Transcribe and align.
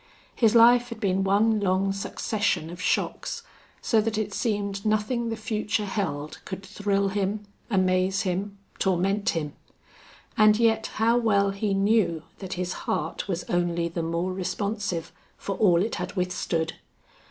His 0.35 0.55
life 0.55 0.89
had 0.89 0.99
been 0.99 1.23
one 1.23 1.59
long 1.59 1.93
succession 1.93 2.71
of 2.71 2.81
shocks, 2.81 3.43
so 3.83 4.01
that 4.01 4.17
it 4.17 4.33
seemed 4.33 4.83
nothing 4.83 5.29
the 5.29 5.35
future 5.35 5.85
held 5.85 6.39
could 6.43 6.65
thrill 6.65 7.09
him, 7.09 7.45
amaze 7.69 8.23
him, 8.23 8.57
torment 8.79 9.29
him. 9.37 9.53
And 10.35 10.57
yet 10.57 10.87
how 10.95 11.19
well 11.19 11.51
he 11.51 11.75
knew 11.75 12.23
that 12.39 12.53
his 12.53 12.73
heart 12.89 13.27
was 13.27 13.43
only 13.43 13.89
the 13.89 14.01
more 14.01 14.33
responsive 14.33 15.11
for 15.37 15.55
all 15.57 15.83
it 15.83 15.93
had 15.97 16.13
withstood! 16.15 16.77